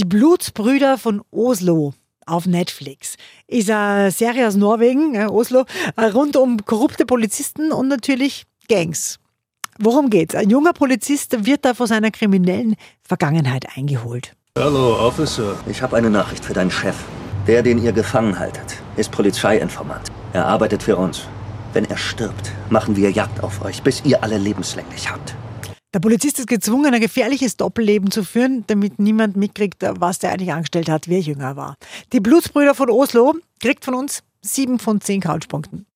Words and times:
Die 0.00 0.06
Blutsbrüder 0.06 0.96
von 0.96 1.20
Oslo 1.30 1.92
auf 2.24 2.46
Netflix. 2.46 3.16
Ist 3.46 3.68
eine 3.68 4.10
Serie 4.10 4.48
aus 4.48 4.56
Norwegen, 4.56 5.14
äh, 5.14 5.26
Oslo, 5.26 5.66
äh, 5.94 6.06
rund 6.06 6.38
um 6.38 6.64
korrupte 6.64 7.04
Polizisten 7.04 7.70
und 7.70 7.88
natürlich 7.88 8.46
Gangs. 8.66 9.18
Worum 9.78 10.08
geht's? 10.08 10.34
Ein 10.34 10.48
junger 10.48 10.72
Polizist 10.72 11.44
wird 11.44 11.66
da 11.66 11.74
vor 11.74 11.86
seiner 11.86 12.10
kriminellen 12.10 12.76
Vergangenheit 13.02 13.66
eingeholt. 13.76 14.32
Hallo, 14.58 14.96
Officer. 15.06 15.54
Ich 15.66 15.82
habe 15.82 15.98
eine 15.98 16.08
Nachricht 16.08 16.46
für 16.46 16.54
deinen 16.54 16.70
Chef. 16.70 16.96
Der, 17.46 17.62
den 17.62 17.76
ihr 17.76 17.92
gefangen 17.92 18.38
haltet, 18.38 18.78
ist 18.96 19.10
Polizeiinformant. 19.10 20.08
Er 20.32 20.46
arbeitet 20.46 20.82
für 20.82 20.96
uns. 20.96 21.24
Wenn 21.74 21.84
er 21.84 21.98
stirbt, 21.98 22.52
machen 22.70 22.96
wir 22.96 23.10
Jagd 23.10 23.42
auf 23.42 23.62
euch, 23.62 23.82
bis 23.82 24.02
ihr 24.06 24.24
alle 24.24 24.38
lebenslänglich 24.38 25.10
habt. 25.10 25.34
Der 25.92 25.98
Polizist 25.98 26.38
ist 26.38 26.46
gezwungen, 26.46 26.94
ein 26.94 27.00
gefährliches 27.00 27.56
Doppelleben 27.56 28.12
zu 28.12 28.22
führen, 28.22 28.62
damit 28.68 29.00
niemand 29.00 29.36
mitkriegt, 29.36 29.82
was 29.82 30.20
der 30.20 30.30
eigentlich 30.30 30.52
angestellt 30.52 30.88
hat, 30.88 31.08
wie 31.08 31.14
er 31.16 31.20
jünger 31.20 31.56
war. 31.56 31.74
Die 32.12 32.20
Blutsbrüder 32.20 32.76
von 32.76 32.90
Oslo 32.90 33.34
kriegt 33.60 33.84
von 33.84 33.94
uns 33.94 34.22
sieben 34.40 34.78
von 34.78 35.00
zehn 35.00 35.20
Couchpunkten. 35.20 35.86